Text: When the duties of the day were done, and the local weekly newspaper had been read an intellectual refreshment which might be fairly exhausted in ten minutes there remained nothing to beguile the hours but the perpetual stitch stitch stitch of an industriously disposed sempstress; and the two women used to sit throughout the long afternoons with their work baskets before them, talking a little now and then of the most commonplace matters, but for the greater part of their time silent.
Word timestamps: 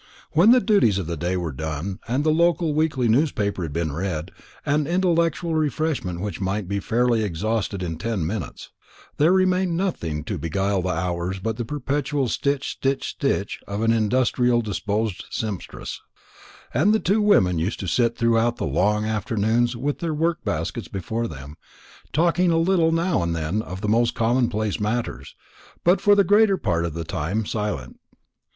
When 0.31 0.49
the 0.49 0.59
duties 0.59 0.97
of 0.97 1.05
the 1.05 1.15
day 1.15 1.37
were 1.37 1.51
done, 1.51 1.99
and 2.07 2.23
the 2.23 2.31
local 2.31 2.73
weekly 2.73 3.07
newspaper 3.07 3.61
had 3.61 3.71
been 3.71 3.93
read 3.93 4.31
an 4.65 4.87
intellectual 4.87 5.53
refreshment 5.53 6.21
which 6.21 6.41
might 6.41 6.67
be 6.67 6.79
fairly 6.79 7.21
exhausted 7.21 7.83
in 7.83 7.99
ten 7.99 8.25
minutes 8.25 8.71
there 9.17 9.31
remained 9.31 9.77
nothing 9.77 10.23
to 10.23 10.39
beguile 10.39 10.81
the 10.81 10.89
hours 10.89 11.37
but 11.37 11.57
the 11.57 11.65
perpetual 11.65 12.27
stitch 12.29 12.71
stitch 12.71 13.09
stitch 13.09 13.59
of 13.67 13.83
an 13.83 13.91
industriously 13.93 14.59
disposed 14.63 15.25
sempstress; 15.29 16.01
and 16.73 16.93
the 16.95 16.99
two 16.99 17.21
women 17.21 17.59
used 17.59 17.79
to 17.81 17.87
sit 17.87 18.17
throughout 18.17 18.57
the 18.57 18.65
long 18.65 19.05
afternoons 19.05 19.77
with 19.77 19.99
their 19.99 20.15
work 20.15 20.43
baskets 20.43 20.87
before 20.87 21.27
them, 21.27 21.57
talking 22.11 22.49
a 22.49 22.57
little 22.57 22.91
now 22.91 23.21
and 23.21 23.35
then 23.35 23.61
of 23.61 23.81
the 23.81 23.87
most 23.87 24.15
commonplace 24.15 24.79
matters, 24.79 25.35
but 25.83 26.01
for 26.01 26.15
the 26.15 26.23
greater 26.23 26.57
part 26.57 26.85
of 26.85 26.95
their 26.95 27.03
time 27.03 27.45
silent. 27.45 27.99